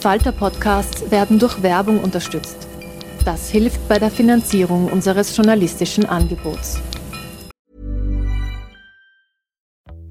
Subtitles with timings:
[0.00, 2.66] Falter-Podcasts werden durch Werbung unterstützt.
[3.24, 6.80] Das hilft bei der Finanzierung unseres journalistischen Angebots.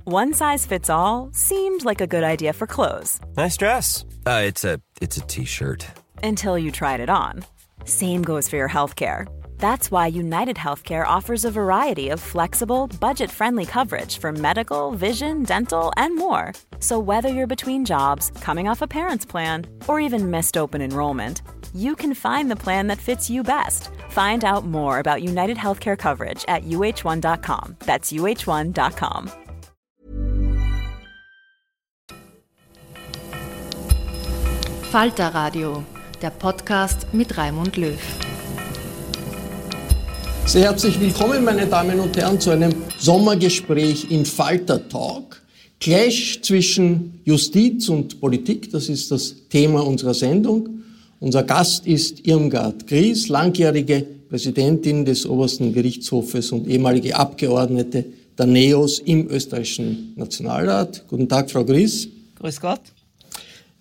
[0.05, 3.19] One size fits all seemed like a good idea for clothes.
[3.35, 4.05] Nice dress.
[4.27, 5.85] Uh, it's a it's a t-shirt.
[6.23, 7.43] Until you tried it on.
[7.85, 9.27] Same goes for your healthcare.
[9.59, 15.43] That's why United Healthcare offers a variety of flexible, budget friendly coverage for medical, vision,
[15.43, 16.53] dental, and more.
[16.79, 21.43] So, whether you're between jobs, coming off a parent's plan, or even missed open enrollment,
[21.75, 23.89] you can find the plan that fits you best.
[24.09, 27.75] Find out more about United Healthcare coverage at uh1.com.
[27.85, 29.29] That's uh1.com.
[34.89, 35.83] Falter Radio,
[36.19, 37.99] der Podcast mit Raimund Löw.
[40.47, 45.39] Sehr herzlich willkommen, meine Damen und Herren, zu einem Sommergespräch im Falter Talk.
[45.79, 50.81] Clash zwischen Justiz und Politik, das ist das Thema unserer Sendung.
[51.19, 58.05] Unser Gast ist Irmgard Gries, langjährige Präsidentin des obersten Gerichtshofes und ehemalige Abgeordnete
[58.37, 61.05] der NEOS im österreichischen Nationalrat.
[61.07, 62.07] Guten Tag, Frau Gries.
[62.35, 62.81] Grüß Gott.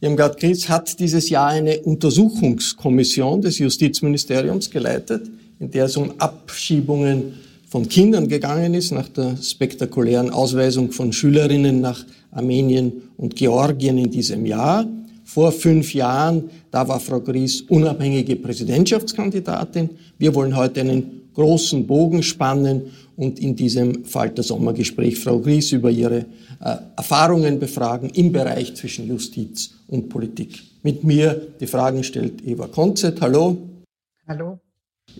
[0.00, 5.23] Irmgard Gries hat dieses Jahr eine Untersuchungskommission des Justizministeriums geleitet
[5.59, 7.34] in der es um Abschiebungen
[7.69, 14.11] von Kindern gegangen ist, nach der spektakulären Ausweisung von Schülerinnen nach Armenien und Georgien in
[14.11, 14.87] diesem Jahr.
[15.25, 19.91] Vor fünf Jahren, da war Frau Gries unabhängige Präsidentschaftskandidatin.
[20.17, 22.83] Wir wollen heute einen großen Bogen spannen
[23.17, 26.25] und in diesem Falter Sommergespräch Frau Gries über ihre
[26.61, 30.62] äh, Erfahrungen befragen im Bereich zwischen Justiz und Politik.
[30.83, 33.21] Mit mir die Fragen stellt Eva Konzett.
[33.21, 33.59] Hallo.
[34.27, 34.59] Hallo.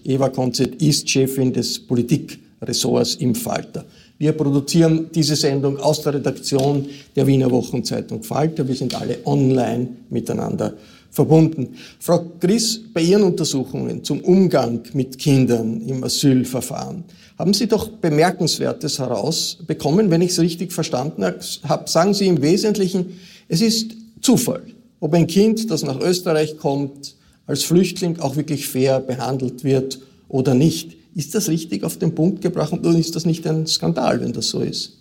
[0.05, 3.85] Eva Konzett ist Chefin des Politikressorts im Falter.
[4.19, 8.67] Wir produzieren diese Sendung aus der Redaktion der Wiener Wochenzeitung Falter.
[8.67, 10.75] Wir sind alle online miteinander
[11.11, 11.77] verbunden.
[12.01, 17.05] Frau Gries, bei Ihren Untersuchungen zum Umgang mit Kindern im Asylverfahren
[17.39, 20.11] haben Sie doch Bemerkenswertes herausbekommen.
[20.11, 24.63] Wenn ich es richtig verstanden habe, sagen Sie im Wesentlichen, es ist Zufall,
[25.01, 27.15] ob ein Kind, das nach Österreich kommt,
[27.49, 29.99] als Flüchtling auch wirklich fair behandelt wird
[30.29, 30.97] oder nicht.
[31.17, 34.49] Ist das richtig auf den Punkt gebracht oder ist das nicht ein Skandal, wenn das
[34.49, 34.99] so ist?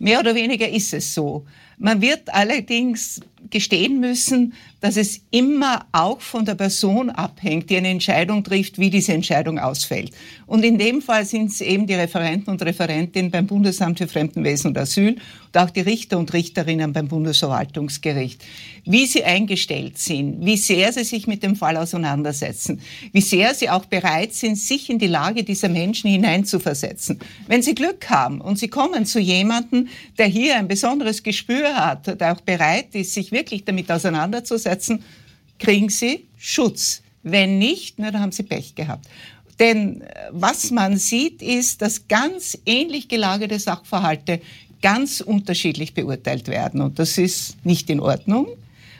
[0.00, 1.44] Mehr oder weniger ist es so.
[1.78, 3.20] Man wird allerdings
[3.50, 8.90] gestehen müssen, dass es immer auch von der Person abhängt, die eine Entscheidung trifft, wie
[8.90, 10.12] diese Entscheidung ausfällt.
[10.46, 14.68] Und in dem Fall sind es eben die Referenten und Referentinnen beim Bundesamt für Fremdenwesen
[14.68, 18.44] und Asyl und auch die Richter und Richterinnen beim Bundesverwaltungsgericht.
[18.84, 22.80] Wie sie eingestellt sind, wie sehr sie sich mit dem Fall auseinandersetzen,
[23.12, 27.20] wie sehr sie auch bereit sind, sich in die Lage dieser Menschen hineinzuversetzen.
[27.46, 32.20] Wenn sie Glück haben und sie kommen zu jemandem, der hier ein besonderes Gespür hat,
[32.20, 35.02] der auch bereit ist, sich wirklich damit auseinanderzusetzen,
[35.58, 37.02] kriegen sie Schutz.
[37.22, 39.06] Wenn nicht, na, dann haben sie Pech gehabt.
[39.58, 44.40] Denn äh, was man sieht, ist, dass ganz ähnlich gelagerte Sachverhalte
[44.82, 46.82] ganz unterschiedlich beurteilt werden.
[46.82, 48.48] Und das ist nicht in Ordnung.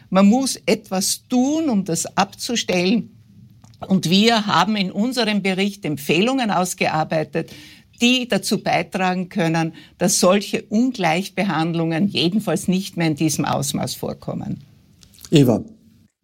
[0.09, 3.11] Man muss etwas tun, um das abzustellen.
[3.81, 7.51] Und wir haben in unserem Bericht Empfehlungen ausgearbeitet,
[8.01, 14.65] die dazu beitragen können, dass solche Ungleichbehandlungen jedenfalls nicht mehr in diesem Ausmaß vorkommen.
[15.31, 15.65] Eva.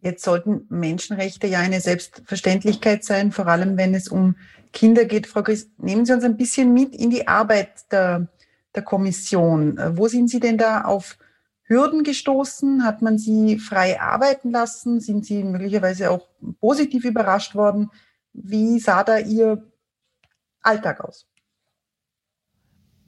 [0.02, 4.36] Jetzt sollten Menschenrechte ja eine Selbstverständlichkeit sein, vor allem wenn es um
[4.72, 5.26] Kinder geht.
[5.26, 8.28] Frau Gries, nehmen Sie uns ein bisschen mit in die Arbeit der
[8.74, 9.78] der Kommission.
[9.96, 11.18] Wo sind Sie denn da auf
[11.64, 12.84] Hürden gestoßen?
[12.84, 15.00] Hat man Sie frei arbeiten lassen?
[15.00, 16.26] Sind Sie möglicherweise auch
[16.60, 17.90] positiv überrascht worden?
[18.32, 19.64] Wie sah da Ihr
[20.62, 21.26] Alltag aus?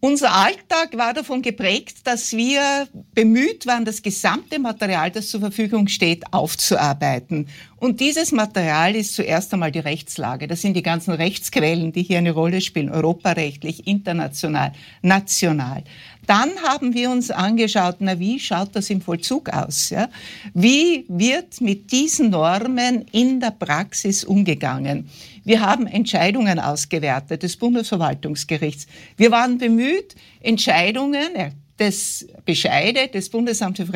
[0.04, 5.87] Unser Alltag war davon geprägt, dass wir bemüht waren, das gesamte Material, das zur Verfügung
[5.87, 7.46] steht, aufzuarbeiten.
[7.76, 10.49] Und dieses Material ist zuerst einmal die Rechtslage.
[10.49, 14.72] Das sind die ganzen Rechtsquellen, die hier eine Rolle spielen, europarechtlich, international,
[15.02, 15.84] national.
[16.26, 19.90] Dann haben wir uns angeschaut, na, wie schaut das im Vollzug aus?
[19.90, 20.08] Ja?
[20.52, 25.08] Wie wird mit diesen Normen in der Praxis umgegangen?
[25.44, 28.86] Wir haben Entscheidungen ausgewertet des Bundesverwaltungsgerichts.
[29.16, 33.88] Wir waren bemüht, Entscheidungen äh, des Bescheide des Bundesamtes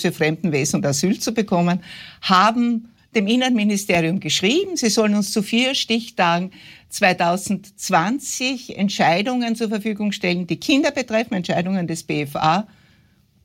[0.00, 1.80] für Fremdenwesen und Asyl zu bekommen,
[2.20, 6.50] haben dem Innenministerium geschrieben, sie sollen uns zu vier Stichtagen
[6.88, 12.66] 2020 Entscheidungen zur Verfügung stellen, die Kinder betreffen, Entscheidungen des BFA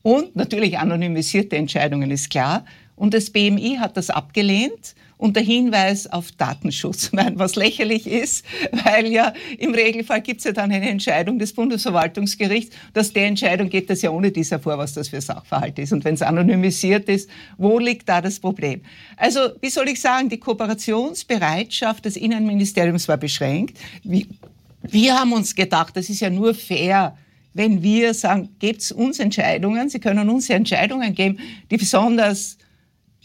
[0.04, 2.66] und natürlich anonymisierte Entscheidungen, ist klar.
[2.96, 9.34] Und das BMI hat das abgelehnt unter Hinweis auf Datenschutz, was lächerlich ist, weil ja
[9.58, 14.02] im Regelfall gibt es ja dann eine Entscheidung des Bundesverwaltungsgerichts, dass der Entscheidung geht das
[14.02, 15.92] ja ohne dies hervor, was das für Sachverhalt ist.
[15.92, 18.82] Und wenn es anonymisiert ist, wo liegt da das Problem?
[19.16, 23.78] Also, wie soll ich sagen, die Kooperationsbereitschaft des Innenministeriums war beschränkt.
[24.04, 27.18] Wir haben uns gedacht, das ist ja nur fair,
[27.54, 31.40] wenn wir sagen, gebt uns Entscheidungen, Sie können uns Entscheidungen geben,
[31.72, 32.58] die besonders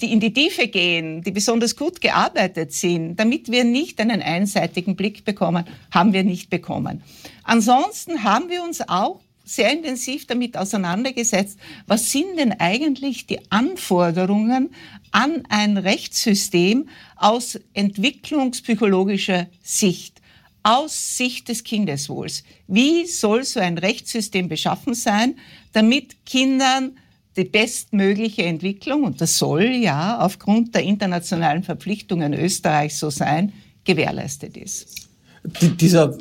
[0.03, 4.97] die in die Tiefe gehen, die besonders gut gearbeitet sind, damit wir nicht einen einseitigen
[4.97, 7.03] Blick bekommen, haben wir nicht bekommen.
[7.45, 14.75] Ansonsten haben wir uns auch sehr intensiv damit auseinandergesetzt, was sind denn eigentlich die Anforderungen
[15.11, 20.21] an ein Rechtssystem aus entwicklungspsychologischer Sicht,
[20.63, 22.45] aus Sicht des Kindeswohls.
[22.67, 25.37] Wie soll so ein Rechtssystem beschaffen sein,
[25.73, 26.97] damit Kindern
[27.37, 33.52] die bestmögliche Entwicklung, und das soll ja aufgrund der internationalen Verpflichtungen Österreichs so sein,
[33.84, 35.08] gewährleistet ist.
[35.81, 36.17] Dieser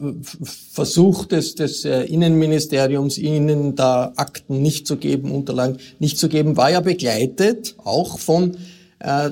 [0.72, 6.58] Versuch des, des äh, Innenministeriums, Ihnen da Akten nicht zu geben, Unterlagen nicht zu geben,
[6.58, 8.58] war ja begleitet auch von
[8.98, 9.30] äh,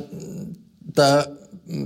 [0.81, 1.35] der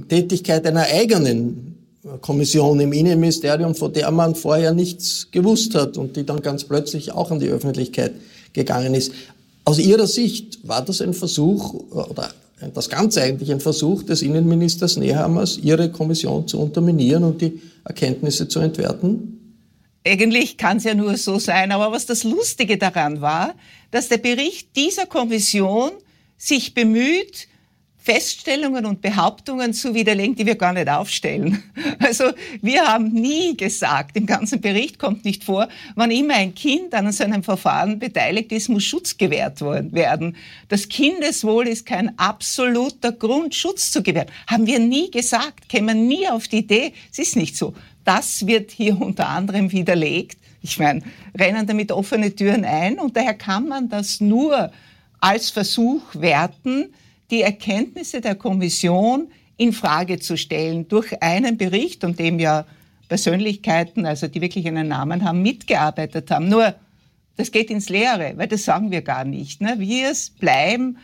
[0.09, 1.77] Tätigkeit einer eigenen
[2.19, 7.13] Kommission im Innenministerium, von der man vorher nichts gewusst hat und die dann ganz plötzlich
[7.13, 8.13] auch an die Öffentlichkeit
[8.51, 9.13] gegangen ist.
[9.65, 12.33] Aus Ihrer Sicht war das ein Versuch oder
[12.73, 18.47] das Ganze eigentlich ein Versuch des Innenministers Nehammers, Ihre Kommission zu unterminieren und die Erkenntnisse
[18.47, 19.57] zu entwerten?
[20.05, 23.55] Eigentlich kann es ja nur so sein, aber was das Lustige daran war,
[23.91, 25.91] dass der Bericht dieser Kommission
[26.37, 27.47] sich bemüht,
[28.03, 31.63] Feststellungen und Behauptungen zu widerlegen, die wir gar nicht aufstellen.
[31.99, 32.25] Also
[32.61, 37.09] wir haben nie gesagt, im ganzen Bericht kommt nicht vor, wann immer ein Kind an
[37.13, 40.35] so einem Verfahren beteiligt ist, muss Schutz gewährt werden.
[40.67, 44.27] Das Kindeswohl ist kein absoluter Grund, Schutz zu gewähren.
[44.47, 46.93] Haben wir nie gesagt, kämen nie auf die Idee.
[47.09, 47.73] Es ist nicht so.
[48.03, 50.37] Das wird hier unter anderem widerlegt.
[50.61, 51.01] Ich meine,
[51.37, 54.71] rennen damit offene Türen ein und daher kann man das nur
[55.21, 56.93] als Versuch werten,
[57.33, 59.27] die Erkenntnisse der Kommission
[59.57, 62.67] in Frage zu stellen durch einen Bericht, um dem ja
[63.09, 66.47] Persönlichkeiten, also die wirklich einen Namen haben, mitgearbeitet haben.
[66.47, 66.75] Nur,
[67.35, 69.61] das geht ins Leere, weil das sagen wir gar nicht.
[69.61, 69.79] Ne?
[69.79, 70.99] Wir bleiben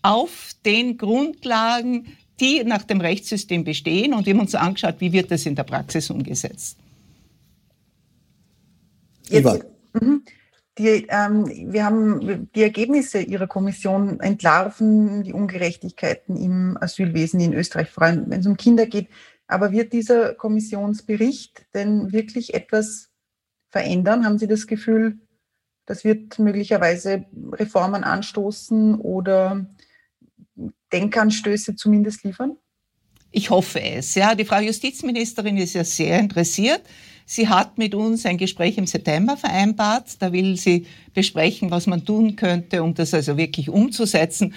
[0.00, 2.06] auf den Grundlagen,
[2.40, 5.64] die nach dem Rechtssystem bestehen und wir haben uns angeschaut, wie wird das in der
[5.64, 6.78] Praxis umgesetzt.
[9.28, 10.22] Jetzt, mhm.
[10.76, 17.90] Die, ähm, wir haben die Ergebnisse Ihrer Kommission entlarven die Ungerechtigkeiten im Asylwesen in Österreich,
[17.90, 19.08] vor allem wenn es um Kinder geht.
[19.46, 23.10] Aber wird dieser Kommissionsbericht denn wirklich etwas
[23.70, 24.24] verändern?
[24.24, 25.18] Haben Sie das Gefühl,
[25.86, 29.66] das wird möglicherweise Reformen anstoßen oder
[30.92, 32.56] Denkanstöße zumindest liefern?
[33.30, 34.14] Ich hoffe es.
[34.14, 36.82] Ja, die Frau Justizministerin ist ja sehr interessiert.
[37.26, 40.16] Sie hat mit uns ein Gespräch im September vereinbart.
[40.20, 44.54] Da will sie besprechen, was man tun könnte, um das also wirklich umzusetzen.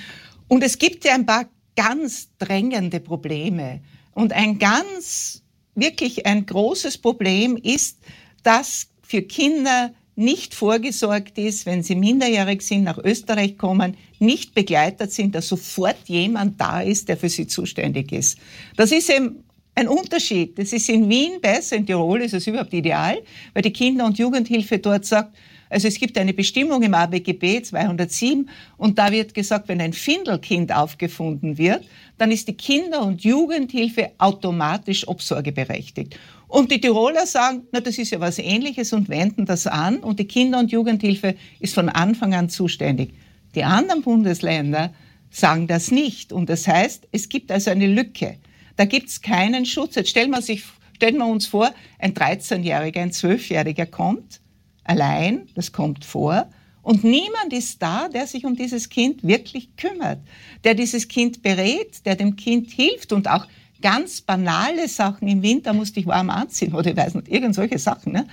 [0.48, 1.46] Und es gibt ja ein paar
[1.76, 3.82] ganz drängende Probleme.
[4.14, 5.44] Und ein ganz,
[5.76, 8.00] wirklich ein großes Problem ist,
[8.44, 15.12] dass für Kinder nicht vorgesorgt ist, wenn sie minderjährig sind, nach Österreich kommen, nicht begleitet
[15.12, 18.40] sind, dass sofort jemand da ist, der für sie zuständig ist.
[18.76, 19.44] Das ist eben
[19.78, 20.58] ein Unterschied.
[20.58, 23.20] Das ist in Wien besser, in Tirol ist es überhaupt ideal,
[23.54, 25.38] weil die Kinder- und Jugendhilfe dort sagt,
[25.70, 30.74] also es gibt eine Bestimmung im ABGB 207 und da wird gesagt, wenn ein Findelkind
[30.74, 31.84] aufgefunden wird,
[32.18, 36.18] dann ist die Kinder- und Jugendhilfe automatisch obsorgeberechtigt.
[36.48, 40.20] Und die Tiroler sagen, na, das ist ja was Ähnliches und wenden das an und
[40.20, 43.14] die Kinder- und Jugendhilfe ist von Anfang an zuständig.
[43.54, 44.94] Die anderen Bundesländer
[45.30, 48.38] sagen das nicht und das heißt, es gibt also eine Lücke.
[48.78, 49.96] Da gibt es keinen Schutz.
[49.96, 50.64] Jetzt stellen wir, sich,
[50.96, 54.40] stellen wir uns vor, ein 13-Jähriger, ein 12-Jähriger kommt,
[54.86, 56.50] allein, das kommt vor.
[56.82, 60.20] Und niemand ist da, der sich um dieses Kind wirklich kümmert,
[60.64, 63.46] der dieses Kind berät, der dem Kind hilft und auch
[63.82, 65.28] ganz banale Sachen.
[65.28, 68.14] Im Winter musste ich warm anziehen oder ich weiß nicht, irgend solche Sachen.
[68.14, 68.26] Ne?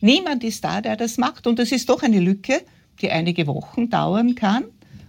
[0.00, 1.46] Niemand ist da, der das macht.
[1.46, 2.62] Und das ist doch eine Lücke,
[3.00, 4.64] die einige Wochen dauern kann.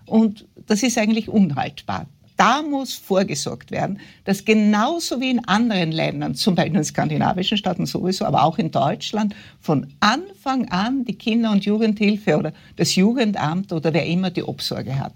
[0.05, 2.07] Und das ist eigentlich unhaltbar.
[2.41, 7.85] Da muss vorgesorgt werden, dass genauso wie in anderen Ländern, zum Beispiel in skandinavischen Staaten
[7.85, 13.71] sowieso, aber auch in Deutschland, von Anfang an die Kinder- und Jugendhilfe oder das Jugendamt
[13.71, 15.13] oder wer immer die Obsorge hat.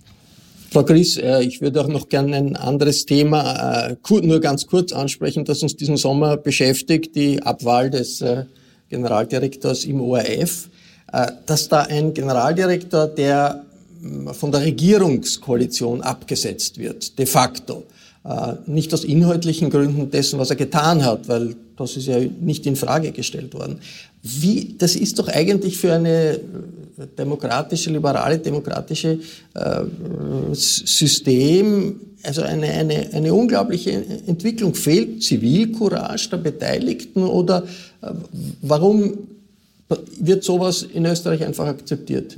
[0.69, 4.93] Frau Gries, äh, ich würde auch noch gerne ein anderes Thema äh, nur ganz kurz
[4.93, 8.45] ansprechen, das uns diesen Sommer beschäftigt, die Abwahl des äh,
[8.89, 10.69] Generaldirektors im ORF.
[11.45, 13.63] Dass da ein Generaldirektor, der
[14.33, 17.83] von der Regierungskoalition abgesetzt wird, de facto.
[18.65, 22.75] Nicht aus inhaltlichen Gründen dessen, was er getan hat, weil das ist ja nicht in
[22.75, 23.79] Frage gestellt worden.
[24.23, 26.39] Wie, das ist doch eigentlich für eine
[27.17, 29.19] demokratische, liberale, demokratische
[29.53, 29.83] äh,
[30.53, 34.73] System, also eine, eine, eine unglaubliche Entwicklung.
[34.73, 37.63] Fehlt Zivilcourage der Beteiligten oder
[38.01, 38.11] äh,
[38.61, 39.27] warum
[40.19, 42.37] wird sowas in Österreich einfach akzeptiert?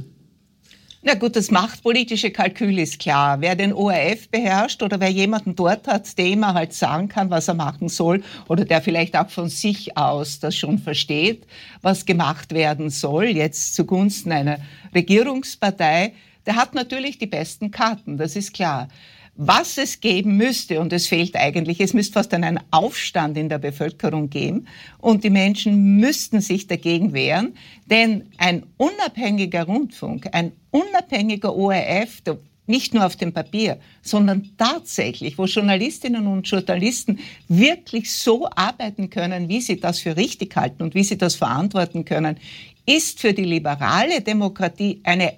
[1.08, 3.40] Na gut, das machtpolitische Kalkül ist klar.
[3.40, 7.48] Wer den ORF beherrscht oder wer jemanden dort hat, dem er halt sagen kann, was
[7.48, 11.48] er machen soll oder der vielleicht auch von sich aus das schon versteht,
[11.82, 14.58] was gemacht werden soll, jetzt zugunsten einer
[14.94, 16.12] Regierungspartei,
[16.46, 18.90] der hat natürlich die besten Karten, das ist klar
[19.38, 23.60] was es geben müsste, und es fehlt eigentlich, es müsste fast einen Aufstand in der
[23.60, 24.68] Bevölkerung geben
[24.98, 32.24] und die Menschen müssten sich dagegen wehren, denn ein unabhängiger Rundfunk, ein unabhängiger ORF,
[32.66, 39.48] nicht nur auf dem Papier, sondern tatsächlich, wo Journalistinnen und Journalisten wirklich so arbeiten können,
[39.48, 42.38] wie sie das für richtig halten und wie sie das verantworten können,
[42.86, 45.34] ist für die liberale Demokratie eine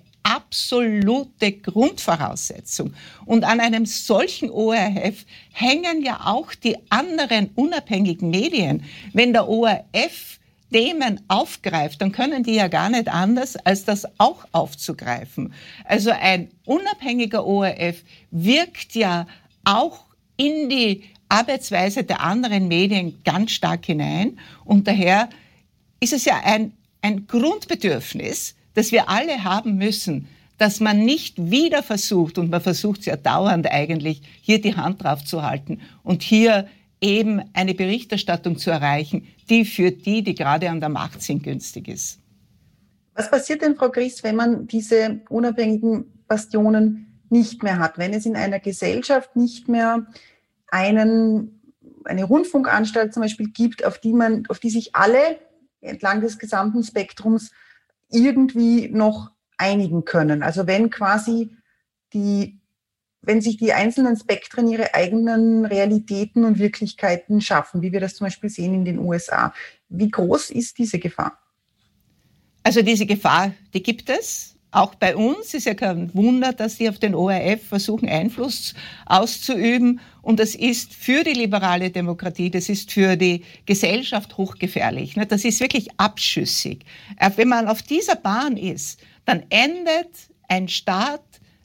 [0.49, 2.93] absolute Grundvoraussetzung.
[3.25, 8.83] Und an einem solchen ORF hängen ja auch die anderen unabhängigen Medien.
[9.13, 10.39] Wenn der ORF
[10.71, 15.53] Themen aufgreift, dann können die ja gar nicht anders, als das auch aufzugreifen.
[15.85, 19.27] Also ein unabhängiger ORF wirkt ja
[19.63, 20.05] auch
[20.37, 24.39] in die Arbeitsweise der anderen Medien ganz stark hinein.
[24.65, 25.29] Und daher
[25.99, 30.27] ist es ja ein, ein Grundbedürfnis, das wir alle haben müssen,
[30.59, 35.03] dass man nicht wieder versucht, und man versucht es ja dauernd eigentlich, hier die Hand
[35.03, 36.67] drauf zu halten und hier
[37.01, 41.87] eben eine Berichterstattung zu erreichen, die für die, die gerade an der Macht sind, günstig
[41.87, 42.19] ist.
[43.15, 48.25] Was passiert denn, Frau Gries, wenn man diese unabhängigen Bastionen nicht mehr hat, wenn es
[48.25, 50.07] in einer Gesellschaft nicht mehr
[50.67, 51.61] einen,
[52.03, 55.39] eine Rundfunkanstalt zum Beispiel gibt, auf die man, auf die sich alle
[55.79, 57.51] entlang des gesamten Spektrums
[58.09, 60.41] irgendwie noch einigen können.
[60.41, 61.51] Also wenn quasi
[62.13, 62.59] die,
[63.21, 68.25] wenn sich die einzelnen Spektren ihre eigenen Realitäten und Wirklichkeiten schaffen, wie wir das zum
[68.25, 69.53] Beispiel sehen in den USA.
[69.89, 71.37] Wie groß ist diese Gefahr?
[72.63, 74.55] Also diese Gefahr, die gibt es.
[74.71, 78.75] Auch bei uns ist ja kein Wunder, dass sie auf den ORF versuchen, Einfluss
[79.07, 79.99] auszuüben.
[80.21, 85.15] Und das ist für die liberale Demokratie, das ist für die Gesellschaft hochgefährlich.
[85.15, 85.25] Ne?
[85.25, 86.85] Das ist wirklich abschüssig.
[87.17, 90.09] Äh, wenn man auf dieser Bahn ist, dann endet
[90.47, 91.21] ein Staat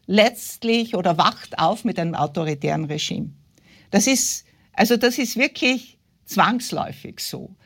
[0.07, 3.31] letztlich oder wacht auf mit einem autoritären Regime.
[3.91, 4.45] Das ist,
[4.75, 7.57] also das ist wirklich zwangsläufig so.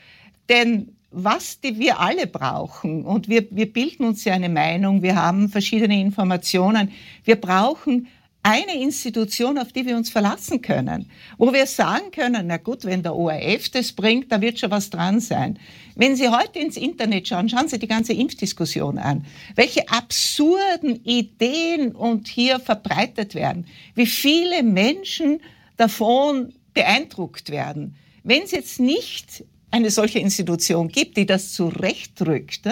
[0.48, 5.16] Denn was die wir alle brauchen, und wir, wir bilden uns ja eine Meinung, wir
[5.16, 6.92] haben verschiedene Informationen,
[7.24, 8.06] wir brauchen
[8.48, 13.02] eine Institution, auf die wir uns verlassen können, wo wir sagen können, na gut, wenn
[13.02, 15.58] der ORF das bringt, da wird schon was dran sein.
[15.96, 21.94] Wenn Sie heute ins Internet schauen, schauen Sie die ganze Impfdiskussion an, welche absurden Ideen
[21.94, 25.40] und hier verbreitet werden, wie viele Menschen
[25.76, 27.96] davon beeindruckt werden.
[28.24, 32.62] Wenn es jetzt nicht eine solche Institution gibt, die das zurechtrückt,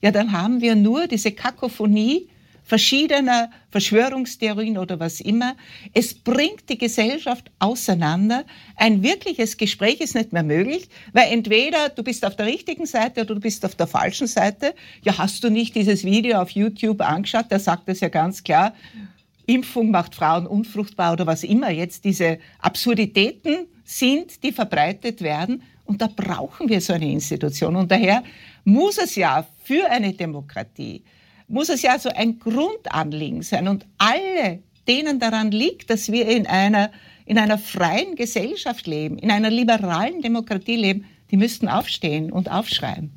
[0.00, 2.28] ja, dann haben wir nur diese Kakophonie
[2.68, 5.56] verschiedener Verschwörungstheorien oder was immer.
[5.94, 8.44] Es bringt die Gesellschaft auseinander.
[8.76, 13.22] Ein wirkliches Gespräch ist nicht mehr möglich, weil entweder du bist auf der richtigen Seite
[13.22, 14.74] oder du bist auf der falschen Seite.
[15.02, 17.50] Ja, hast du nicht dieses Video auf YouTube angeschaut?
[17.50, 18.74] Der sagt es ja ganz klar.
[19.46, 25.62] Impfung macht Frauen unfruchtbar oder was immer jetzt diese Absurditäten sind, die verbreitet werden.
[25.86, 27.76] Und da brauchen wir so eine Institution.
[27.76, 28.22] Und daher
[28.64, 31.02] muss es ja für eine Demokratie,
[31.48, 33.68] muss es ja so ein Grundanliegen sein.
[33.68, 36.90] Und alle, denen daran liegt, dass wir in einer,
[37.26, 43.10] in einer freien Gesellschaft leben, in einer liberalen Demokratie leben, die müssten aufstehen und aufschreien.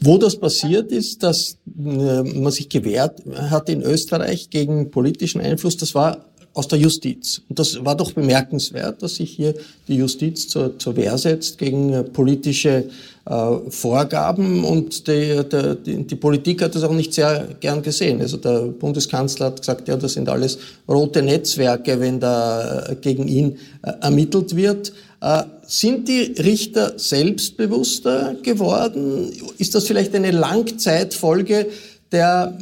[0.00, 5.76] Wo das passiert ist, dass äh, man sich gewehrt hat in Österreich gegen politischen Einfluss,
[5.76, 7.42] das war aus der Justiz.
[7.48, 9.54] Und das war doch bemerkenswert, dass sich hier
[9.88, 12.90] die Justiz zur, zur Wehr setzt gegen äh, politische
[13.26, 15.40] äh, Vorgaben und die,
[15.84, 18.20] die, die, Politik hat das auch nicht sehr gern gesehen.
[18.20, 23.26] Also der Bundeskanzler hat gesagt, ja, das sind alles rote Netzwerke, wenn da äh, gegen
[23.26, 24.92] ihn äh, ermittelt wird.
[25.20, 29.32] Äh, sind die Richter selbstbewusster geworden?
[29.56, 31.68] Ist das vielleicht eine Langzeitfolge
[32.12, 32.56] der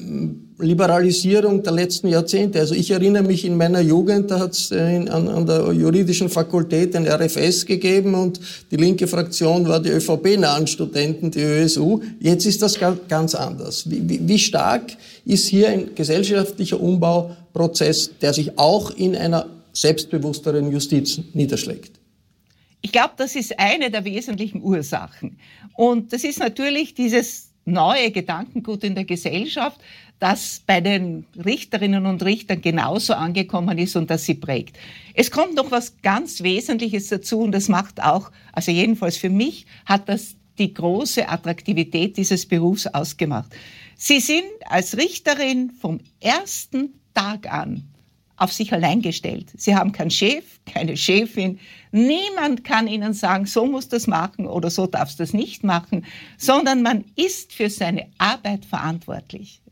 [0.62, 2.60] Liberalisierung der letzten Jahrzehnte.
[2.60, 6.28] Also ich erinnere mich in meiner Jugend, da hat es äh, an, an, der juridischen
[6.28, 8.40] Fakultät ein RFS gegeben und
[8.70, 12.00] die linke Fraktion war die ÖVP-nahen Studenten, die ÖSU.
[12.20, 12.78] Jetzt ist das
[13.08, 13.90] ganz anders.
[13.90, 20.70] Wie, wie, wie stark ist hier ein gesellschaftlicher Umbauprozess, der sich auch in einer selbstbewussteren
[20.70, 22.02] Justiz niederschlägt?
[22.82, 25.38] Ich glaube, das ist eine der wesentlichen Ursachen.
[25.76, 29.80] Und das ist natürlich dieses neue Gedankengut in der Gesellschaft,
[30.22, 34.78] das bei den Richterinnen und Richtern genauso angekommen ist und das sie prägt.
[35.14, 39.66] Es kommt noch was ganz Wesentliches dazu und das macht auch, also jedenfalls für mich,
[39.84, 43.52] hat das die große Attraktivität dieses Berufs ausgemacht.
[43.96, 47.91] Sie sind als Richterin vom ersten Tag an
[48.42, 49.50] auf sich allein gestellt.
[49.56, 51.60] Sie haben keinen Chef, keine Chefin.
[51.92, 56.04] Niemand kann ihnen sagen, so muss das machen oder so darfst du das nicht machen,
[56.38, 59.62] sondern man ist für seine Arbeit verantwortlich.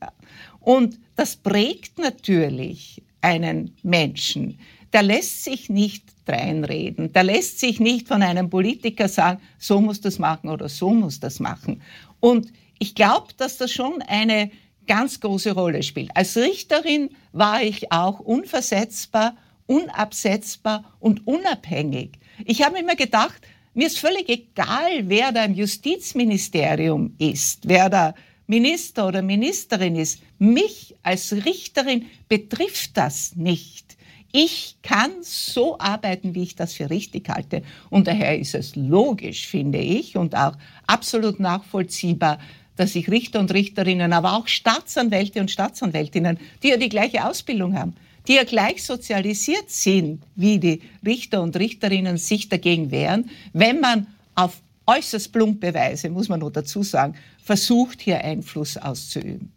[0.61, 4.59] Und das prägt natürlich einen Menschen.
[4.93, 7.13] Der lässt sich nicht dreinreden.
[7.13, 11.19] Der lässt sich nicht von einem Politiker sagen, so muss das machen oder so muss
[11.19, 11.83] das machen.
[12.21, 14.51] Und ich glaube, dass das schon eine
[14.91, 16.11] ganz große Rolle spielt.
[16.17, 22.19] Als Richterin war ich auch unversetzbar, unabsetzbar und unabhängig.
[22.45, 23.41] Ich habe immer gedacht,
[23.73, 28.15] mir ist völlig egal, wer da im Justizministerium ist, wer da
[28.49, 30.23] Minister oder Ministerin ist.
[30.41, 33.97] Mich als Richterin betrifft das nicht.
[34.33, 37.63] Ich kann so arbeiten, wie ich das für richtig halte.
[37.91, 40.57] Und daher ist es logisch, finde ich, und auch
[40.89, 42.39] absolut nachvollziehbar,
[42.81, 47.79] dass sich Richter und Richterinnen, aber auch Staatsanwälte und Staatsanwältinnen, die ja die gleiche Ausbildung
[47.79, 47.95] haben,
[48.27, 54.07] die ja gleich sozialisiert sind, wie die Richter und Richterinnen sich dagegen wehren, wenn man
[54.35, 59.53] auf äußerst plumpe Weise, muss man noch dazu sagen, versucht, hier Einfluss auszuüben.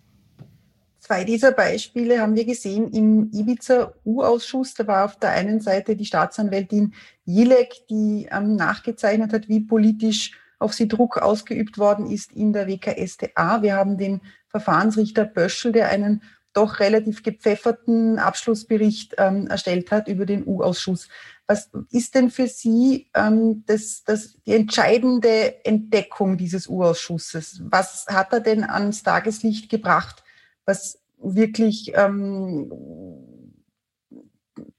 [1.00, 4.74] Zwei dieser Beispiele haben wir gesehen im Ibiza-U-Ausschuss.
[4.74, 6.94] Da war auf der einen Seite die Staatsanwältin
[7.26, 10.32] Jilek, die ähm, nachgezeichnet hat, wie politisch
[10.64, 13.62] auf sie Druck ausgeübt worden ist in der WKStA.
[13.62, 16.22] Wir haben den Verfahrensrichter Böschel, der einen
[16.54, 21.10] doch relativ gepfefferten Abschlussbericht ähm, erstellt hat über den U-Ausschuss.
[21.48, 27.62] Was ist denn für Sie ähm, das, das, die entscheidende Entdeckung dieses U-Ausschusses?
[27.66, 30.24] Was hat er denn ans Tageslicht gebracht,
[30.66, 32.72] was wirklich ähm,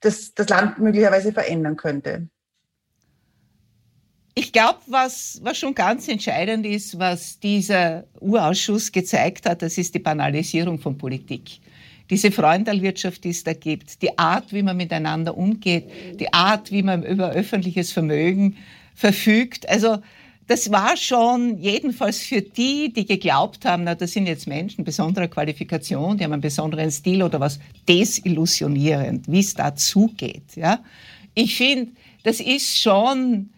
[0.01, 2.29] das, das Land möglicherweise verändern könnte?
[4.37, 9.95] Ich glaube, was, was schon ganz entscheidend ist, was dieser Urausschuss gezeigt hat, das ist
[9.95, 11.61] die Banalisierung von Politik.
[12.11, 15.85] Diese Freundalwirtschaft, die es da gibt, die Art, wie man miteinander umgeht,
[16.19, 18.57] die Art, wie man über öffentliches Vermögen
[18.95, 19.69] verfügt.
[19.69, 19.99] Also
[20.49, 25.29] das war schon jedenfalls für die, die geglaubt haben, na, das sind jetzt Menschen besonderer
[25.29, 30.57] Qualifikation, die haben einen besonderen Stil oder was, desillusionierend, wie es da zugeht.
[30.57, 30.81] Ja?
[31.35, 31.93] Ich finde,
[32.25, 33.51] das ist schon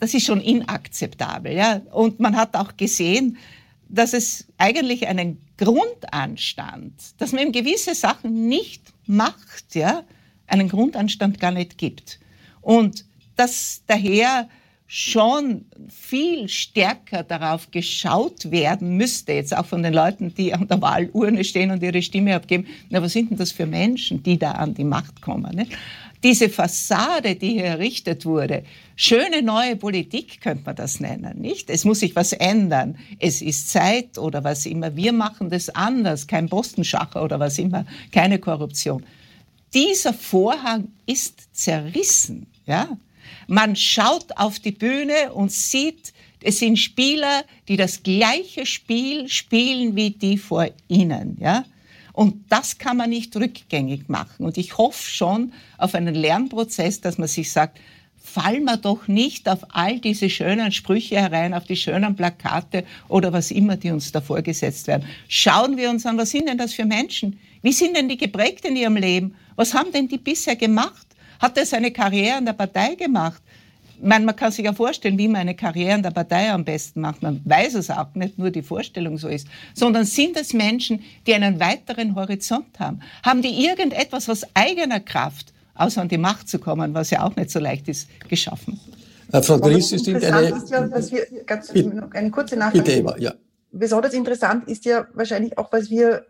[0.00, 1.52] das ist schon inakzeptabel.
[1.52, 1.80] Ja?
[1.92, 3.38] Und man hat auch gesehen,
[3.88, 10.02] dass es eigentlich einen Grundanstand, dass man eben gewisse Sachen nicht macht, ja,
[10.46, 12.18] einen Grundanstand gar nicht gibt.
[12.60, 13.04] Und
[13.36, 14.48] dass daher
[14.86, 20.80] schon viel stärker darauf geschaut werden müsste, jetzt auch von den Leuten, die an der
[20.82, 24.52] Wahlurne stehen und ihre Stimme abgeben, na, was sind denn das für Menschen, die da
[24.52, 25.54] an die Macht kommen?
[25.56, 25.72] Nicht?
[26.24, 28.64] Diese Fassade, die hier errichtet wurde,
[28.96, 31.68] schöne neue Politik könnte man das nennen, nicht?
[31.68, 32.96] Es muss sich was ändern.
[33.18, 34.96] Es ist Zeit oder was immer.
[34.96, 36.26] Wir machen das anders.
[36.26, 37.84] Kein Bostenschacher oder was immer.
[38.10, 39.04] Keine Korruption.
[39.74, 42.88] Dieser Vorhang ist zerrissen, ja?
[43.46, 49.94] Man schaut auf die Bühne und sieht, es sind Spieler, die das gleiche Spiel spielen
[49.94, 51.64] wie die vor ihnen, ja?
[52.14, 54.46] Und das kann man nicht rückgängig machen.
[54.46, 57.80] Und ich hoffe schon auf einen Lernprozess, dass man sich sagt,
[58.16, 63.32] fallen wir doch nicht auf all diese schönen Sprüche herein, auf die schönen Plakate oder
[63.32, 65.06] was immer, die uns da vorgesetzt werden.
[65.28, 67.38] Schauen wir uns an, was sind denn das für Menschen?
[67.62, 69.34] Wie sind denn die geprägt in ihrem Leben?
[69.56, 71.06] Was haben denn die bisher gemacht?
[71.40, 73.42] Hat er seine Karriere in der Partei gemacht?
[74.04, 77.00] Meine, man kann sich ja vorstellen, wie man eine Karriere in der Partei am besten
[77.00, 77.22] macht.
[77.22, 81.34] Man weiß es auch, nicht nur die Vorstellung so ist, sondern sind es Menschen, die
[81.34, 83.00] einen weiteren Horizont haben?
[83.24, 87.34] Haben die irgendetwas aus eigener Kraft, außer an die Macht zu kommen, was ja auch
[87.36, 88.80] nicht so leicht ist, geschaffen?
[89.32, 90.48] Äh, Frau Gries, Sie sind eine...
[90.48, 92.84] Ist ja, was wir, ganz, eine kurze Nachfrage.
[92.84, 93.34] Bitte, Eva, ja.
[93.72, 96.26] Besonders interessant ist ja wahrscheinlich auch, was wir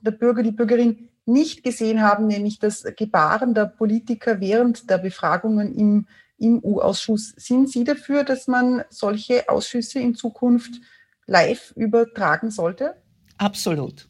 [0.00, 5.74] der Bürger, die Bürgerin nicht gesehen haben, nämlich das Gebaren der Politiker während der Befragungen
[5.76, 6.06] im,
[6.38, 7.34] im U-Ausschuss.
[7.36, 10.80] Sind Sie dafür, dass man solche Ausschüsse in Zukunft
[11.26, 12.94] live übertragen sollte?
[13.36, 14.08] Absolut.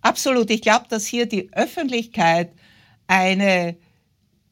[0.00, 0.50] Absolut.
[0.50, 2.52] Ich glaube, dass hier die Öffentlichkeit
[3.06, 3.76] eine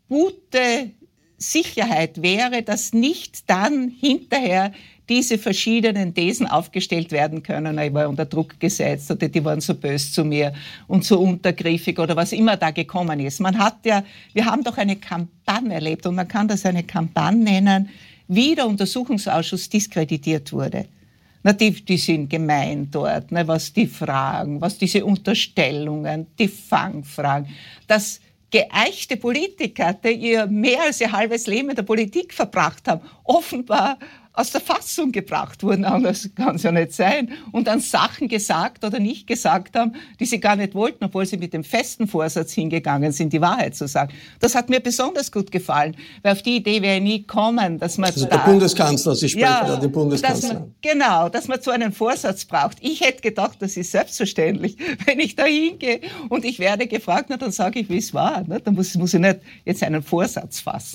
[0.08, 0.92] gute
[1.36, 4.72] Sicherheit wäre, dass nicht dann hinterher
[5.10, 9.74] diese verschiedenen Thesen aufgestellt werden können, ich war unter Druck gesetzt oder die waren so
[9.74, 10.54] böse zu mir
[10.86, 13.40] und so untergriffig oder was immer da gekommen ist.
[13.40, 17.42] Man hat ja, wir haben doch eine Kampagne erlebt und man kann das eine Kampagne
[17.42, 17.88] nennen,
[18.28, 20.86] wie der Untersuchungsausschuss diskreditiert wurde.
[21.42, 27.48] Na, die, die sind gemein dort, ne, was die Fragen, was diese Unterstellungen, die Fangfragen,
[27.88, 28.20] das
[28.50, 33.98] geeichte Politiker, die ihr mehr als ihr halbes Leben in der Politik verbracht haben, offenbar
[34.32, 35.84] aus der Fassung gebracht wurden.
[35.84, 37.30] Anders kann es ja nicht sein.
[37.52, 41.36] Und dann Sachen gesagt oder nicht gesagt haben, die sie gar nicht wollten, obwohl sie
[41.36, 44.12] mit dem festen Vorsatz hingegangen sind, die Wahrheit zu sagen.
[44.38, 48.10] Das hat mir besonders gut gefallen, weil auf die Idee wäre nie kommen, dass man...
[48.10, 50.54] Also da, der Bundeskanzler, Sie sprechen ja, da den Bundeskanzler.
[50.54, 52.78] Man, genau, dass man zu einem Vorsatz braucht.
[52.80, 54.76] Ich hätte gedacht, das ist selbstverständlich.
[55.06, 58.46] Wenn ich da hingehe und ich werde gefragt, na, dann sage ich, wie es war.
[58.46, 58.60] Ne?
[58.60, 60.94] Dann muss, muss ich nicht jetzt einen Vorsatz fassen.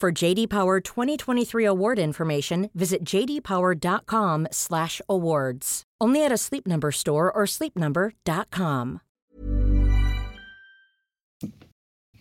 [0.00, 5.82] For JD Power 2023 award information, visit jdpower.com/awards.
[6.00, 9.00] Only at a Sleep Number store or sleepnumber.com.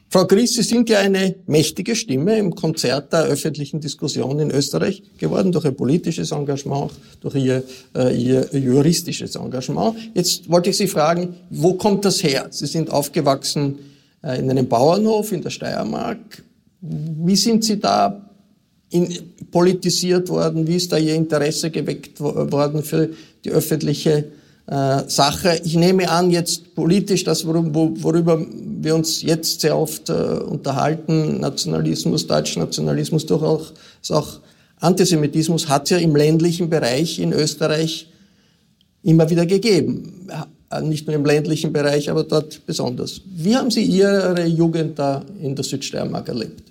[0.09, 5.01] Frau Gries, Sie sind ja eine mächtige Stimme im Konzert der öffentlichen Diskussion in Österreich
[5.17, 7.63] geworden, durch Ihr politisches Engagement, durch Ihr,
[7.95, 9.95] äh, Ihr juristisches Engagement.
[10.15, 12.47] Jetzt wollte ich Sie fragen, wo kommt das her?
[12.49, 13.79] Sie sind aufgewachsen
[14.21, 16.43] äh, in einem Bauernhof in der Steiermark.
[16.81, 18.29] Wie sind Sie da
[18.89, 19.07] in,
[19.51, 20.67] politisiert worden?
[20.67, 23.09] Wie ist da Ihr Interesse geweckt worden für
[23.43, 24.25] die öffentliche
[24.67, 25.59] äh, Sache?
[25.63, 28.45] Ich nehme an, jetzt politisch, das, worüber
[28.81, 33.73] wir uns jetzt sehr oft äh, unterhalten, Nationalismus, Deutschnationalismus, durchaus
[34.09, 34.39] auch
[34.79, 38.07] Antisemitismus, hat es ja im ländlichen Bereich in Österreich
[39.03, 40.29] immer wieder gegeben.
[40.71, 43.21] Äh, nicht nur im ländlichen Bereich, aber dort besonders.
[43.25, 46.68] Wie haben Sie Ihre Jugend da in der Südsteiermark erlebt?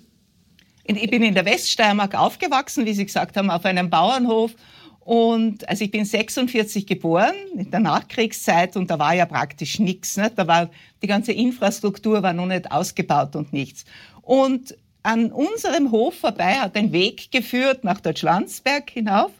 [0.97, 4.55] Ich bin in der Weststeiermark aufgewachsen, wie Sie gesagt haben, auf einem Bauernhof.
[5.01, 10.17] Und also ich bin 46 geboren, in der Nachkriegszeit, und da war ja praktisch nichts.
[10.17, 10.31] Ne?
[10.35, 10.69] Da war
[11.01, 13.85] die ganze Infrastruktur war noch nicht ausgebaut und nichts.
[14.21, 19.31] Und an unserem Hof vorbei hat ein Weg geführt nach Deutschlandsberg hinauf.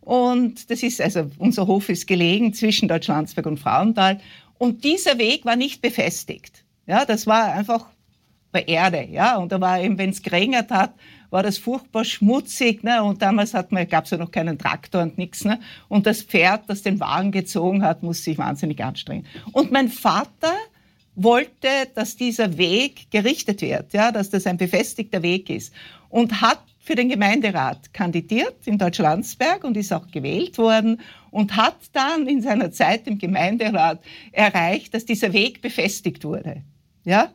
[0.00, 4.20] Und das ist, also unser Hof ist gelegen zwischen Deutschlandsberg und Frauenthal.
[4.58, 6.64] Und dieser Weg war nicht befestigt.
[6.86, 7.86] Ja, das war einfach
[8.52, 9.36] bei Erde, ja.
[9.36, 10.92] Und da war eben, wenn es geregnet hat,
[11.30, 13.02] war das furchtbar schmutzig, ne?
[13.02, 15.58] Und damals hat man, gab es ja noch keinen Traktor und nichts, ne?
[15.88, 19.26] Und das Pferd, das den Wagen gezogen hat, musste sich wahnsinnig anstrengen.
[19.52, 20.52] Und mein Vater
[21.14, 25.72] wollte, dass dieser Weg gerichtet wird, ja, dass das ein befestigter Weg ist.
[26.08, 31.76] Und hat für den Gemeinderat kandidiert in Deutschlandsberg und ist auch gewählt worden und hat
[31.92, 36.62] dann in seiner Zeit im Gemeinderat erreicht, dass dieser Weg befestigt wurde.
[37.04, 37.30] Ja?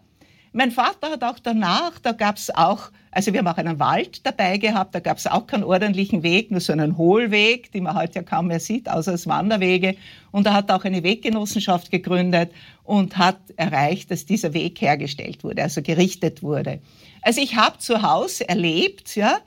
[0.58, 4.26] Mein Vater hat auch danach, da gab es auch, also wir haben auch einen Wald
[4.26, 7.96] dabei gehabt, da gab es auch keinen ordentlichen Weg, nur so einen Hohlweg, den man
[7.96, 9.96] heute ja kaum mehr sieht, außer als Wanderwege.
[10.32, 12.52] Und er hat auch eine Weggenossenschaft gegründet
[12.84, 16.80] und hat erreicht, dass dieser Weg hergestellt wurde, also gerichtet wurde.
[17.22, 19.38] Also ich habe zu Hause erlebt, ja,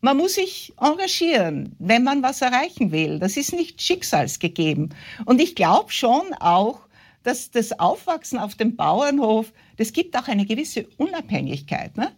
[0.00, 3.20] man muss sich engagieren, wenn man was erreichen will.
[3.20, 4.96] Das ist nicht schicksalsgegeben.
[5.26, 6.80] Und ich glaube schon auch,
[7.22, 11.96] dass das Aufwachsen auf dem Bauernhof, das gibt auch eine gewisse Unabhängigkeit.
[11.96, 12.12] Ne?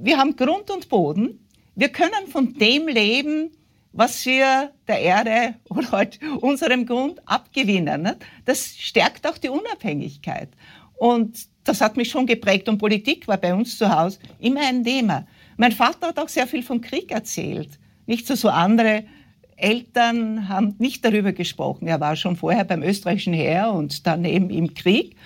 [0.00, 1.46] Wir haben Grund und Boden.
[1.74, 3.50] Wir können von dem leben,
[3.92, 8.02] was wir der Erde oder halt unserem Grund abgewinnen.
[8.02, 8.16] Ne?
[8.44, 10.50] Das stärkt auch die Unabhängigkeit.
[10.98, 12.68] Und das hat mich schon geprägt.
[12.68, 15.26] Und Politik war bei uns zu Hause immer ein Thema.
[15.56, 17.78] Mein Vater hat auch sehr viel vom Krieg erzählt.
[18.06, 19.04] Nicht so, so andere
[19.56, 21.86] Eltern haben nicht darüber gesprochen.
[21.88, 25.16] Er war schon vorher beim österreichischen Heer und dann eben im Krieg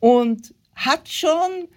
[0.00, 1.68] und hat schon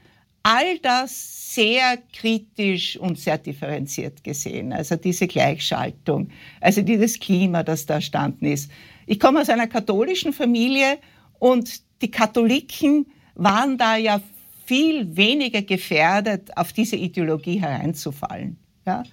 [0.43, 4.73] all das sehr kritisch und sehr differenziert gesehen.
[4.73, 6.29] Also diese Gleichschaltung,
[6.61, 8.71] also dieses Klima, das da erstanden ist.
[9.05, 10.97] Ich komme aus einer katholischen Familie
[11.39, 14.21] und die Katholiken waren da ja
[14.65, 18.57] viel weniger gefährdet, auf diese Ideologie hereinzufallen.
[18.85, 19.03] Ja?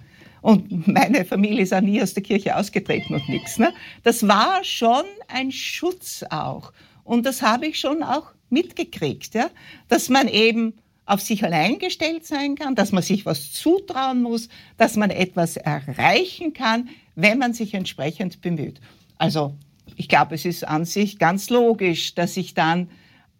[0.46, 3.59] Und meine Familie ist auch nie aus der Kirche ausgetreten und nichts.
[3.59, 3.74] Ne?
[4.04, 6.72] Das war schon ein Schutz auch.
[7.02, 9.50] Und das habe ich schon auch mitgekriegt, ja?
[9.88, 14.48] dass man eben auf sich allein gestellt sein kann, dass man sich was zutrauen muss,
[14.76, 18.80] dass man etwas erreichen kann, wenn man sich entsprechend bemüht.
[19.18, 19.52] Also
[19.96, 22.88] ich glaube, es ist an sich ganz logisch, dass ich dann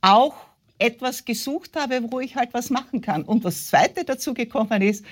[0.01, 0.35] auch
[0.81, 3.23] etwas gesucht habe, wo ich halt was machen kann.
[3.23, 5.05] Und das Zweite dazu gekommen ist,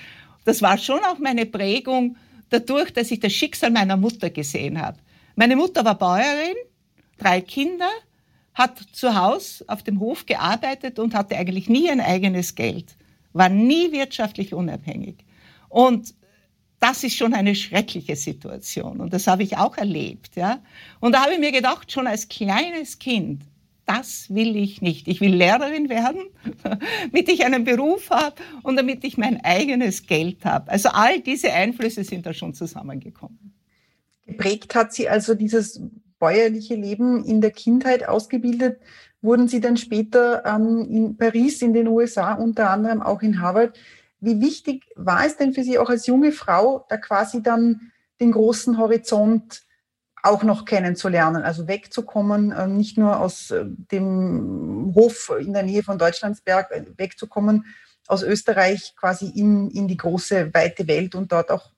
[0.45, 2.15] das war schon auch meine Prägung
[2.49, 4.97] dadurch, dass ich das Schicksal meiner Mutter gesehen habe.
[5.35, 6.55] Meine Mutter war Bäuerin,
[7.17, 7.89] drei Kinder,
[8.53, 12.95] hat zu Hause auf dem Hof gearbeitet und hatte eigentlich nie ein eigenes Geld,
[13.33, 15.25] war nie wirtschaftlich unabhängig.
[15.67, 16.13] Und
[16.79, 20.35] das ist schon eine schreckliche Situation und das habe ich auch erlebt.
[20.35, 20.59] Ja?
[20.99, 23.43] Und da habe ich mir gedacht, schon als kleines Kind,
[23.85, 25.07] das will ich nicht.
[25.07, 26.21] Ich will Lehrerin werden,
[26.63, 30.71] damit ich einen Beruf habe und damit ich mein eigenes Geld habe.
[30.71, 33.53] Also all diese Einflüsse sind da schon zusammengekommen.
[34.25, 35.81] Geprägt hat sie also dieses
[36.19, 38.79] bäuerliche Leben in der Kindheit ausgebildet.
[39.21, 43.77] Wurden Sie dann später ähm, in Paris, in den USA, unter anderem auch in Harvard.
[44.19, 48.31] Wie wichtig war es denn für Sie auch als junge Frau, da quasi dann den
[48.31, 49.63] großen Horizont
[50.25, 55.83] auch noch kennenzulernen, also wegzukommen, äh, nicht nur aus äh, dem Hof in der Nähe
[55.83, 57.65] von Deutschlandsberg, äh, wegzukommen
[58.07, 61.71] aus Österreich quasi in, in die große, weite Welt und dort auch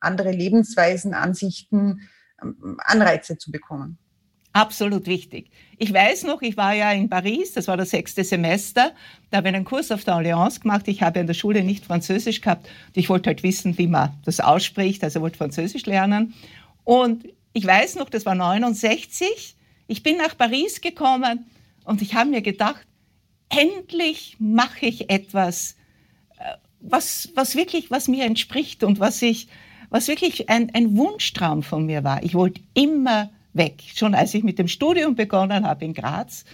[0.00, 2.08] andere Lebensweisen, Ansichten,
[2.42, 3.98] ähm, Anreize zu bekommen.
[4.52, 5.50] Absolut wichtig.
[5.78, 8.92] Ich weiß noch, ich war ja in Paris, das war das sechste Semester,
[9.30, 10.86] da habe ich einen Kurs auf der Allianz gemacht.
[10.86, 14.12] Ich habe in der Schule nicht Französisch gehabt und ich wollte halt wissen, wie man
[14.24, 16.34] das ausspricht, also wollte Französisch lernen.
[16.84, 19.56] Und ich weiß noch, das war 69.
[19.86, 21.46] Ich bin nach Paris gekommen
[21.84, 22.84] und ich habe mir gedacht,
[23.48, 25.76] endlich mache ich etwas,
[26.38, 29.48] äh, was, was wirklich, was mir entspricht und was ich,
[29.88, 32.22] was wirklich ein, ein Wunschtraum von mir war.
[32.24, 33.84] Ich wollte immer weg.
[33.94, 36.44] Schon als ich mit dem Studium begonnen habe in Graz,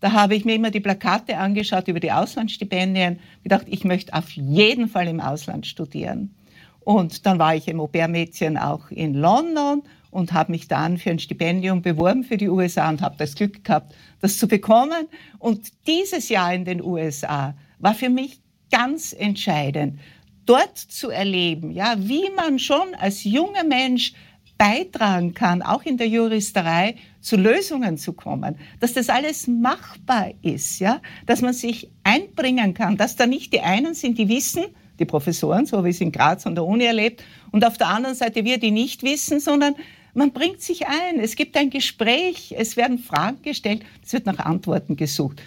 [0.00, 4.30] da habe ich mir immer die Plakate angeschaut über die Auslandsstipendien, gedacht, ich möchte auf
[4.30, 6.34] jeden Fall im Ausland studieren.
[6.80, 11.18] Und dann war ich im Au-pair-Mädchen auch in London und habe mich dann für ein
[11.18, 15.08] Stipendium beworben für die USA und habe das Glück gehabt, das zu bekommen.
[15.38, 20.00] Und dieses Jahr in den USA war für mich ganz entscheidend,
[20.46, 24.12] dort zu erleben, ja, wie man schon als junger Mensch
[24.58, 30.80] beitragen kann, auch in der Juristerei, zu Lösungen zu kommen, dass das alles machbar ist,
[30.80, 34.64] ja, dass man sich einbringen kann, dass da nicht die einen sind, die wissen,
[34.98, 38.14] die Professoren, so wie es in Graz an der Uni erlebt, und auf der anderen
[38.14, 39.74] Seite wir, die nicht wissen, sondern
[40.14, 44.38] man bringt sich ein, es gibt ein Gespräch, es werden Fragen gestellt, es wird nach
[44.38, 45.40] Antworten gesucht.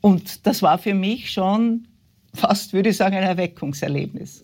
[0.00, 1.86] Und das war für mich schon
[2.34, 4.42] fast, würde ich sagen, ein Erweckungserlebnis.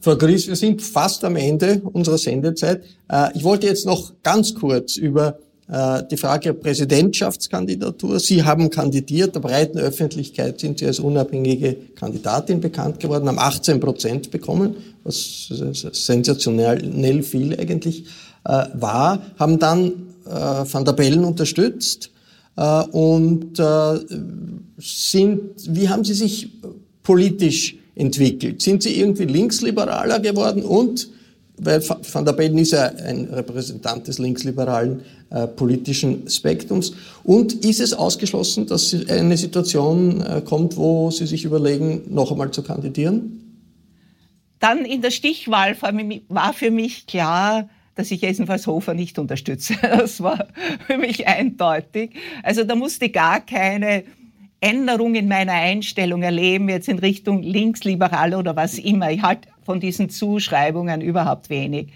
[0.00, 2.84] Frau Gries, wir sind fast am Ende unserer Sendezeit.
[3.08, 5.38] Äh, ich wollte jetzt noch ganz kurz über
[5.68, 8.20] äh, die Frage Präsidentschaftskandidatur.
[8.20, 13.80] Sie haben kandidiert, der breiten Öffentlichkeit sind Sie als unabhängige Kandidatin bekannt geworden, haben 18
[13.80, 15.48] Prozent bekommen, was
[15.92, 18.04] sensationell viel eigentlich
[18.44, 19.92] äh, war, haben dann
[20.26, 22.10] äh, Van der Bellen unterstützt
[22.56, 23.60] äh, und
[24.78, 26.50] sind, wie haben Sie sich
[27.02, 28.62] politisch entwickelt?
[28.62, 31.08] Sind Sie irgendwie linksliberaler geworden und
[31.60, 36.94] weil Van der Bellen ist ja ein Repräsentant des linksliberalen äh, politischen Spektrums.
[37.24, 42.50] Und ist es ausgeschlossen, dass eine Situation äh, kommt, wo Sie sich überlegen, noch einmal
[42.50, 43.64] zu kandidieren?
[44.60, 49.74] Dann in der Stichwahl war für mich klar, dass ich jedenfalls Hofer nicht unterstütze.
[49.82, 50.46] Das war
[50.86, 52.12] für mich eindeutig.
[52.44, 54.04] Also da musste gar keine
[54.60, 59.10] Änderung in meiner Einstellung erleben, jetzt in Richtung linksliberal oder was immer.
[59.10, 61.88] Ich halte von diesen Zuschreibungen überhaupt wenig.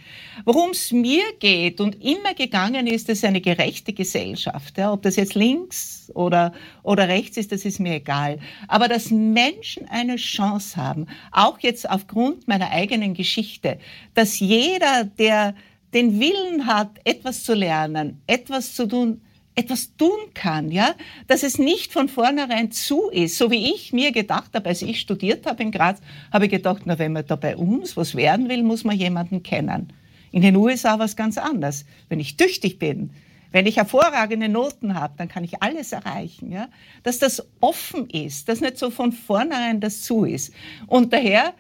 [0.45, 4.79] Worum es mir geht und immer gegangen ist, ist eine gerechte Gesellschaft.
[4.79, 8.41] Ja, ob das jetzt links oder, oder rechts ist, das ist mir egal.
[8.67, 13.79] Aber dass Menschen eine Chance haben, auch jetzt aufgrund meiner eigenen Geschichte,
[14.15, 15.55] dass jeder, der
[15.95, 19.21] den Willen hat, etwas zu lernen, etwas zu tun,
[19.55, 20.95] etwas tun kann, ja,
[21.27, 25.01] dass es nicht von vornherein zu ist, so wie ich mir gedacht habe, als ich
[25.01, 26.01] studiert habe in Graz,
[26.33, 29.43] habe ich gedacht, na, wenn man da bei uns was werden will, muss man jemanden
[29.43, 29.93] kennen.
[30.31, 31.85] In den USA war es ganz anders.
[32.09, 33.11] Wenn ich tüchtig bin,
[33.51, 36.51] wenn ich hervorragende Noten habe, dann kann ich alles erreichen.
[36.51, 36.69] Ja?
[37.03, 40.55] Dass das offen ist, dass nicht so von vornherein das zu ist.
[40.87, 41.53] Und daher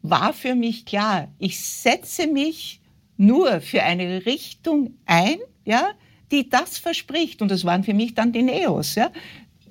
[0.00, 2.80] war für mich klar, ich setze mich
[3.16, 5.88] nur für eine Richtung ein, ja,
[6.30, 7.42] die das verspricht.
[7.42, 8.94] Und das waren für mich dann die Neos.
[8.94, 9.10] Ja.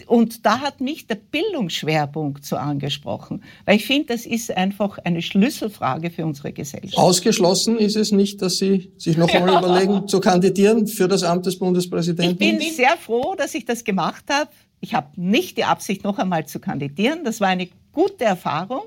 [0.07, 5.21] Und da hat mich der Bildungsschwerpunkt so angesprochen, weil ich finde, das ist einfach eine
[5.21, 6.97] Schlüsselfrage für unsere Gesellschaft.
[6.97, 11.45] Ausgeschlossen ist es nicht, dass Sie sich noch einmal überlegen, zu kandidieren für das Amt
[11.45, 12.41] des Bundespräsidenten?
[12.41, 14.49] Ich bin sehr froh, dass ich das gemacht habe.
[14.81, 17.23] Ich habe nicht die Absicht, noch einmal zu kandidieren.
[17.23, 18.83] Das war eine gute Erfahrung.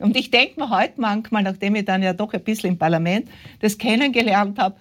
[0.00, 3.28] Und ich denke mir heute manchmal, nachdem ich dann ja doch ein bisschen im Parlament
[3.60, 4.76] das kennengelernt habe,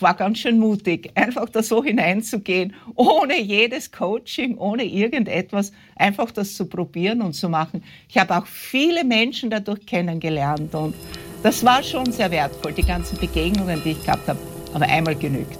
[0.00, 6.54] war ganz schön mutig, einfach da so hineinzugehen, ohne jedes Coaching, ohne irgendetwas, einfach das
[6.54, 7.82] zu probieren und zu machen.
[8.08, 10.94] Ich habe auch viele Menschen dadurch kennengelernt und
[11.42, 14.38] das war schon sehr wertvoll, die ganzen Begegnungen, die ich gehabt habe,
[14.72, 15.58] aber einmal genügt.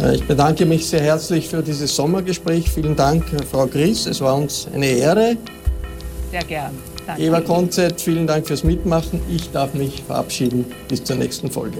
[0.00, 2.68] Äh, ich bedanke mich sehr herzlich für dieses Sommergespräch.
[2.70, 4.06] Vielen Dank, Frau Gries.
[4.06, 5.36] Es war uns eine Ehre.
[6.30, 6.72] Sehr gern.
[7.08, 7.22] Danke.
[7.22, 9.22] Eva Konzett, vielen Dank fürs Mitmachen.
[9.30, 10.66] Ich darf mich verabschieden.
[10.88, 11.78] Bis zur nächsten Folge.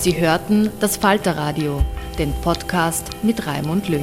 [0.00, 1.84] Sie hörten das Falterradio,
[2.18, 4.00] den Podcast mit Raimund Löw.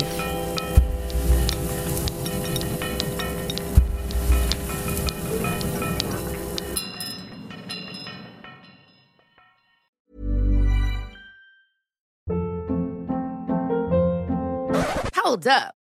[15.21, 15.84] Hold up.